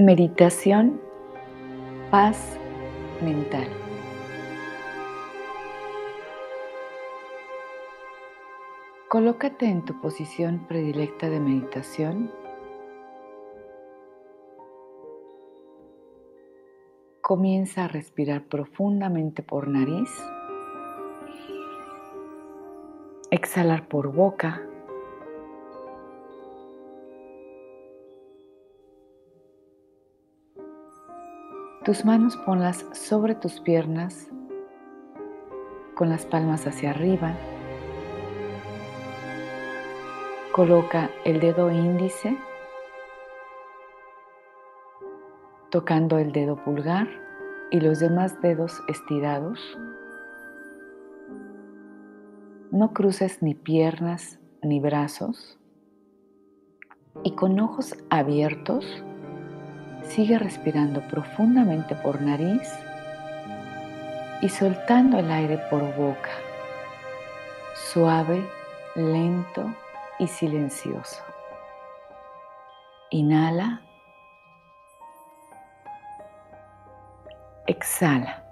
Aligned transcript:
Meditación, 0.00 1.00
paz 2.12 2.56
mental. 3.20 3.66
Colócate 9.08 9.66
en 9.66 9.84
tu 9.84 10.00
posición 10.00 10.68
predilecta 10.68 11.28
de 11.28 11.40
meditación. 11.40 12.30
Comienza 17.20 17.86
a 17.86 17.88
respirar 17.88 18.44
profundamente 18.44 19.42
por 19.42 19.66
nariz. 19.66 20.10
Exhalar 23.32 23.88
por 23.88 24.12
boca. 24.12 24.67
Tus 31.88 32.04
manos 32.04 32.36
ponlas 32.36 32.84
sobre 32.92 33.34
tus 33.34 33.60
piernas 33.62 34.28
con 35.94 36.10
las 36.10 36.26
palmas 36.26 36.66
hacia 36.66 36.90
arriba. 36.90 37.34
Coloca 40.52 41.10
el 41.24 41.40
dedo 41.40 41.70
índice 41.70 42.36
tocando 45.70 46.18
el 46.18 46.30
dedo 46.32 46.62
pulgar 46.62 47.08
y 47.70 47.80
los 47.80 48.00
demás 48.00 48.38
dedos 48.42 48.82
estirados. 48.88 49.58
No 52.70 52.92
cruces 52.92 53.40
ni 53.40 53.54
piernas 53.54 54.38
ni 54.60 54.78
brazos 54.78 55.58
y 57.22 57.34
con 57.34 57.58
ojos 57.58 57.96
abiertos 58.10 58.84
Sigue 60.08 60.38
respirando 60.38 61.00
profundamente 61.02 61.94
por 61.94 62.20
nariz 62.20 62.72
y 64.40 64.48
soltando 64.48 65.18
el 65.18 65.30
aire 65.30 65.58
por 65.70 65.82
boca, 65.96 66.30
suave, 67.74 68.48
lento 68.94 69.72
y 70.18 70.26
silencioso. 70.26 71.22
Inhala. 73.10 73.82
Exhala. 77.66 78.44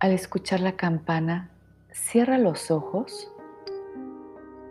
Al 0.00 0.12
escuchar 0.12 0.60
la 0.60 0.76
campana, 0.76 1.50
cierra 1.92 2.36
los 2.36 2.70
ojos 2.70 3.30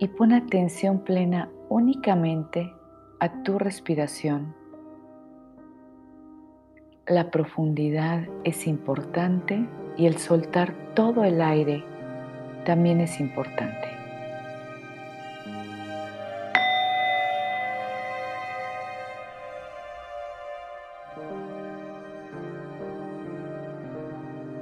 y 0.04 0.10
pon 0.10 0.34
atención 0.34 1.00
plena 1.00 1.50
únicamente 1.70 2.74
a 3.22 3.42
tu 3.44 3.58
respiración. 3.58 4.54
La 7.08 7.32
profundidad 7.32 8.28
es 8.44 8.68
importante 8.68 9.66
y 9.96 10.08
el 10.08 10.18
soltar 10.18 10.74
todo 10.94 11.24
el 11.24 11.42
aire 11.42 11.86
también 12.66 13.00
es 13.00 13.22
importante. 13.22 13.88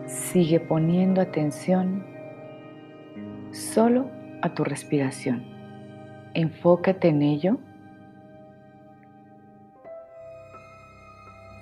Sigue 0.06 0.60
poniendo 0.60 1.20
atención 1.20 2.06
solo 3.50 4.21
a 4.42 4.54
tu 4.54 4.64
respiración. 4.64 5.44
Enfócate 6.34 7.10
en 7.10 7.22
ello. 7.22 7.58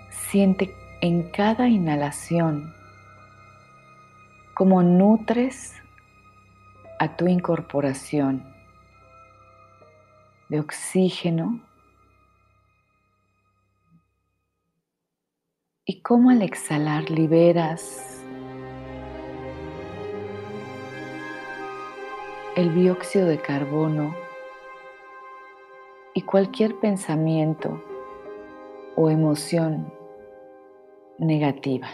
Siente 0.10 0.70
en 1.02 1.30
cada 1.32 1.68
inhalación 1.68 2.74
cómo 4.54 4.84
nutres 4.84 5.74
a 7.00 7.16
tu 7.16 7.28
incorporación 7.28 8.44
de 10.50 10.60
oxígeno 10.60 11.62
y 15.86 16.02
cómo 16.02 16.30
al 16.30 16.42
exhalar 16.42 17.10
liberas 17.10 18.19
el 22.56 22.74
dióxido 22.74 23.28
de 23.28 23.38
carbono 23.38 24.16
y 26.14 26.24
cualquier 26.24 26.76
pensamiento 26.80 27.82
o 28.96 29.10
emoción 29.10 29.94
negativa. 31.20 31.88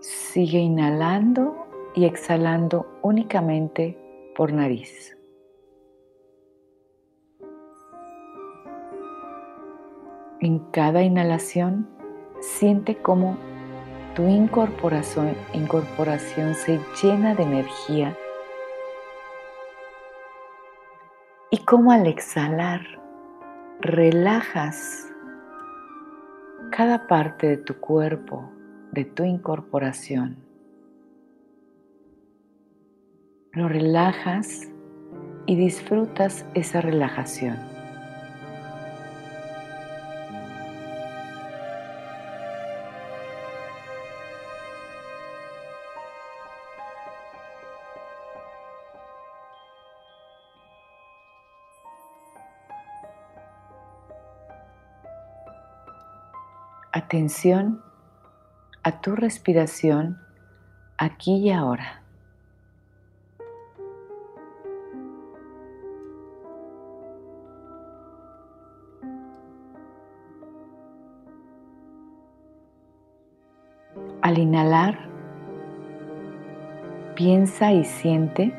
Sigue 0.00 0.58
inhalando 0.58 1.66
y 1.94 2.04
exhalando 2.04 2.86
únicamente 3.02 3.98
por 4.36 4.52
nariz. 4.52 5.16
En 10.40 10.60
cada 10.70 11.02
inhalación 11.02 11.99
Siente 12.40 12.96
cómo 12.96 13.36
tu 14.14 14.22
incorporación, 14.22 15.36
incorporación 15.52 16.54
se 16.54 16.80
llena 17.02 17.34
de 17.34 17.42
energía 17.42 18.16
y 21.50 21.58
cómo 21.64 21.92
al 21.92 22.06
exhalar 22.06 22.80
relajas 23.80 25.06
cada 26.70 27.06
parte 27.06 27.48
de 27.48 27.56
tu 27.58 27.74
cuerpo, 27.78 28.50
de 28.92 29.04
tu 29.04 29.24
incorporación. 29.24 30.36
Lo 33.52 33.68
relajas 33.68 34.68
y 35.46 35.56
disfrutas 35.56 36.46
esa 36.54 36.80
relajación. 36.80 37.79
Atención 56.92 57.82
a 58.82 59.00
tu 59.00 59.14
respiración 59.14 60.18
aquí 60.98 61.36
y 61.36 61.50
ahora. 61.50 62.02
Al 74.22 74.38
inhalar, 74.38 74.98
piensa 77.16 77.72
y 77.72 77.84
siente 77.84 78.54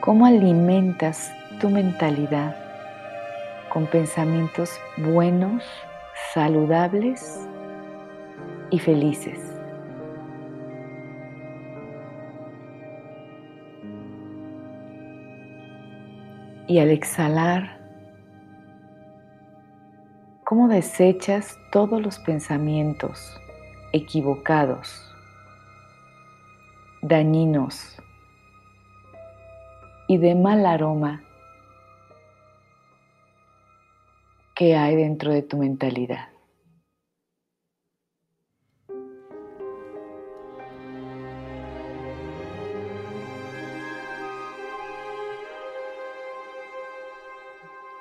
cómo 0.00 0.26
alimentas 0.26 1.32
tu 1.60 1.68
mentalidad 1.68 2.56
con 3.68 3.86
pensamientos 3.86 4.80
buenos 4.96 5.62
saludables 6.32 7.48
y 8.70 8.78
felices. 8.78 9.38
Y 16.68 16.78
al 16.78 16.90
exhalar, 16.90 17.78
¿cómo 20.44 20.68
desechas 20.68 21.56
todos 21.70 22.02
los 22.02 22.18
pensamientos 22.18 23.40
equivocados, 23.92 25.14
dañinos 27.02 27.96
y 30.08 30.18
de 30.18 30.34
mal 30.34 30.66
aroma 30.66 31.25
¿Qué 34.58 34.74
hay 34.74 34.96
dentro 34.96 35.34
de 35.34 35.42
tu 35.42 35.58
mentalidad. 35.58 36.30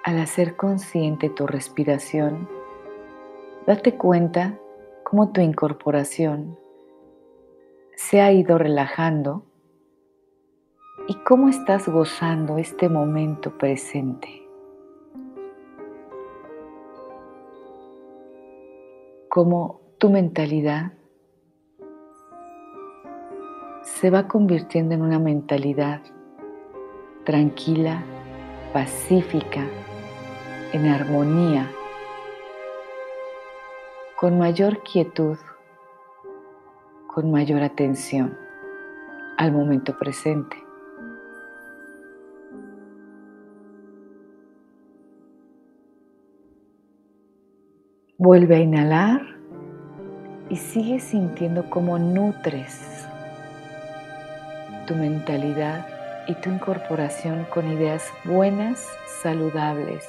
Al 0.06 0.18
hacer 0.18 0.56
consciente 0.56 1.30
tu 1.30 1.46
respiración, 1.46 2.48
date 3.68 3.98
cuenta 3.98 4.58
cómo 5.04 5.34
tu 5.34 5.42
incorporación 5.42 6.58
se 7.98 8.22
ha 8.22 8.32
ido 8.32 8.58
relajando 8.58 9.44
y 11.10 11.16
cómo 11.16 11.50
estás 11.50 11.90
gozando 11.90 12.58
este 12.60 12.88
momento 12.88 13.58
presente. 13.58 14.45
Cómo 19.36 19.82
tu 19.98 20.10
mentalidad 20.10 20.94
se 23.84 24.10
va 24.10 24.30
convirtiendo 24.30 24.96
en 24.96 25.02
una 25.02 25.20
mentalidad 25.20 26.02
tranquila, 27.26 28.02
pacífica, 28.72 29.68
en 30.72 30.88
armonía, 30.88 31.70
con 34.18 34.38
mayor 34.38 34.82
quietud, 34.84 35.38
con 37.14 37.30
mayor 37.30 37.62
atención 37.62 38.38
al 39.38 39.52
momento 39.52 39.98
presente. 40.00 40.65
Vuelve 48.18 48.56
a 48.56 48.60
inhalar 48.60 49.22
y 50.50 50.56
sigue 50.56 51.02
sintiendo 51.02 51.70
cómo 51.70 52.00
nutres 52.00 53.06
tu 54.88 54.96
mentalidad 54.96 55.86
y 56.26 56.34
tu 56.36 56.50
incorporación 56.50 57.44
con 57.54 57.70
ideas 57.70 58.10
buenas, 58.24 58.88
saludables 59.22 60.08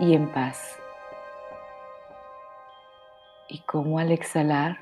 y 0.00 0.12
en 0.12 0.30
paz. 0.32 0.78
Y 3.48 3.60
cómo 3.60 3.98
al 3.98 4.12
exhalar 4.12 4.76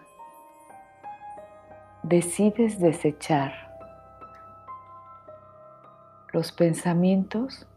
decides 2.03 2.81
desechar 2.81 3.53
los 6.33 6.51
pensamientos 6.51 7.69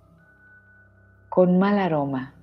con 1.29 1.59
mal 1.59 1.77
aroma 1.77 2.33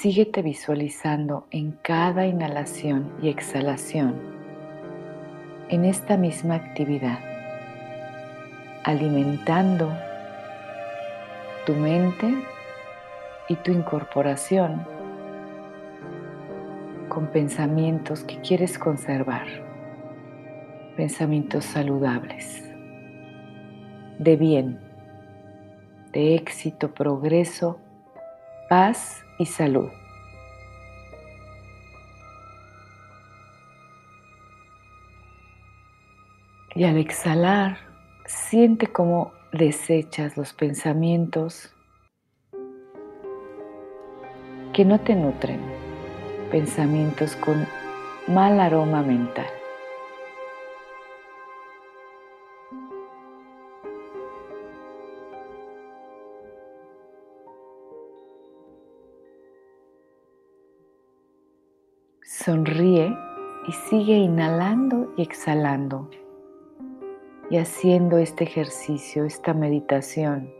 Síguete 0.00 0.42
visualizando 0.42 1.46
en 1.50 1.72
cada 1.72 2.26
inhalación 2.26 3.10
y 3.22 3.30
exhalación 3.30 4.14
en 5.70 5.86
esta 5.86 6.18
misma 6.18 6.56
actividad, 6.56 7.18
alimentando 8.84 9.90
tu 11.64 11.72
mente 11.72 12.34
y 13.48 13.56
tu 13.56 13.72
incorporación 13.72 14.86
con 17.08 17.28
pensamientos 17.28 18.22
que 18.22 18.38
quieres 18.42 18.78
conservar, 18.78 19.46
pensamientos 20.94 21.64
saludables, 21.64 22.70
de 24.18 24.36
bien, 24.36 24.78
de 26.12 26.34
éxito, 26.34 26.92
progreso, 26.92 27.80
paz 28.68 29.22
y 29.38 29.46
salud. 29.46 29.90
Y 36.74 36.84
al 36.84 36.98
exhalar, 36.98 37.78
siente 38.26 38.86
cómo 38.86 39.32
desechas 39.50 40.36
los 40.36 40.52
pensamientos 40.52 41.72
que 44.74 44.84
no 44.84 45.00
te 45.00 45.14
nutren, 45.14 45.60
pensamientos 46.50 47.34
con 47.36 47.66
mal 48.28 48.60
aroma 48.60 49.00
mental. 49.02 49.55
Sonríe 62.28 63.16
y 63.68 63.72
sigue 63.88 64.14
inhalando 64.16 65.12
y 65.16 65.22
exhalando 65.22 66.10
y 67.50 67.56
haciendo 67.56 68.18
este 68.18 68.42
ejercicio, 68.42 69.24
esta 69.24 69.54
meditación 69.54 70.52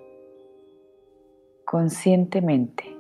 conscientemente. 1.65 2.97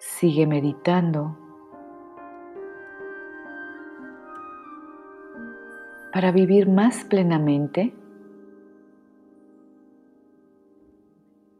Sigue 0.00 0.48
meditando 0.48 1.47
para 6.12 6.32
vivir 6.32 6.68
más 6.68 7.04
plenamente 7.04 7.92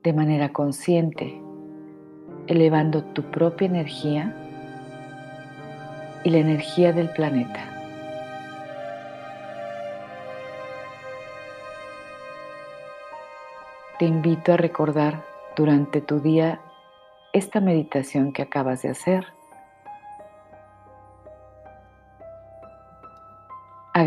de 0.02 0.12
manera 0.12 0.52
consciente, 0.52 1.40
elevando 2.46 3.04
tu 3.04 3.22
propia 3.24 3.66
energía 3.66 4.34
y 6.24 6.30
la 6.30 6.38
energía 6.38 6.92
del 6.92 7.10
planeta. 7.10 7.74
Te 13.98 14.06
invito 14.06 14.52
a 14.52 14.56
recordar 14.56 15.24
durante 15.56 16.00
tu 16.00 16.20
día 16.20 16.60
esta 17.32 17.60
meditación 17.60 18.32
que 18.32 18.42
acabas 18.42 18.82
de 18.82 18.90
hacer. 18.90 19.37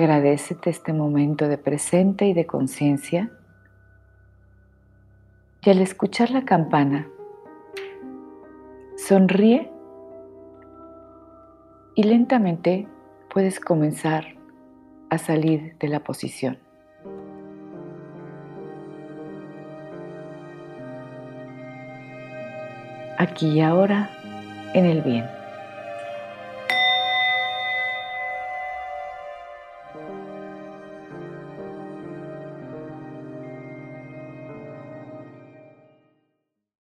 Agradecete 0.02 0.72
este 0.72 0.94
momento 0.94 1.48
de 1.48 1.60
presente 1.60 2.26
y 2.26 2.34
de 2.34 2.48
conciencia 2.48 3.30
y 5.64 5.70
al 5.70 5.80
escuchar 5.80 6.32
la 6.32 6.44
campana, 6.44 7.08
sonríe 8.98 9.70
y 11.94 12.02
lentamente 12.02 12.88
puedes 13.32 13.60
comenzar 13.60 14.26
a 15.12 15.20
salir 15.20 15.78
de 15.78 15.88
la 15.88 16.00
posición. 16.00 16.58
Aquí 23.20 23.50
y 23.50 23.62
ahora 23.62 24.10
en 24.74 24.86
el 24.86 25.04
bien. 25.04 25.41